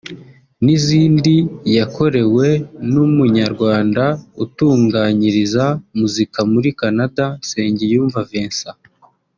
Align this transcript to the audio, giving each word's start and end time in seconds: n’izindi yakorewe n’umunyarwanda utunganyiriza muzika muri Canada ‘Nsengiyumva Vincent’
n’izindi 0.65 1.35
yakorewe 1.77 2.47
n’umunyarwanda 2.93 4.03
utunganyiriza 4.43 5.65
muzika 5.99 6.39
muri 6.51 6.69
Canada 6.79 7.23
‘Nsengiyumva 7.41 8.19
Vincent’ 8.31 8.81